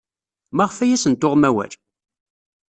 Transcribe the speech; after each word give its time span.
Maɣef 0.55 0.77
ay 0.79 0.91
asen-tuɣem 0.95 1.43
awal? 1.49 1.71